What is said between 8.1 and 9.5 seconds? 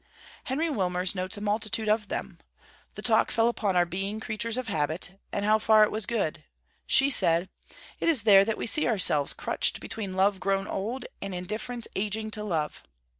there that we see ourselves